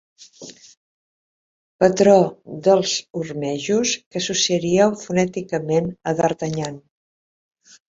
Patró 1.83 2.15
dels 2.69 2.95
ormejos 3.21 3.93
que 3.99 4.23
associaríeu 4.23 4.97
fonèticament 5.05 5.93
a 6.09 6.17
D'Artagnan. 6.23 6.83